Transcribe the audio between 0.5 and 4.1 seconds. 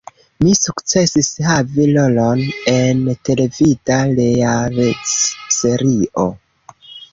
sukcesis havi rolon en televida